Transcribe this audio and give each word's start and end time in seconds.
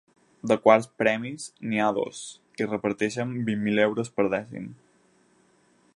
De 0.51 0.55
quarts 0.61 0.87
premis, 1.01 1.45
n’hi 1.73 1.83
ha 1.87 1.91
dos 1.99 2.23
i 2.63 2.69
reparteixen 2.71 3.37
vint 3.51 3.63
mil 3.67 3.85
euros 3.85 4.13
per 4.17 4.29
dècim. 4.39 4.67